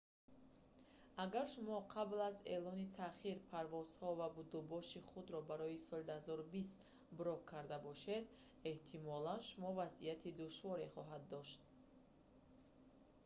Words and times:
агар 1.23 1.47
шумо 1.53 1.75
қабл 1.95 2.19
аз 2.29 2.37
эълони 2.55 2.91
таъхир 2.99 3.37
парвозҳо 3.51 4.09
ва 4.19 4.27
будубоши 4.37 4.99
худро 5.09 5.39
барои 5.49 5.83
соли 5.87 6.05
2020 6.07 6.77
брок 7.17 7.39
карда 7.51 7.77
бошед 7.87 8.23
эҳтимолан 8.71 9.39
шумо 9.49 9.69
вазъияти 9.79 10.37
душворе 10.41 10.87
хоҳед 10.93 11.23
дошт 11.35 11.61